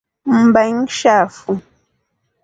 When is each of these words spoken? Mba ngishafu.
Mba 0.45 0.61
ngishafu. 0.75 1.51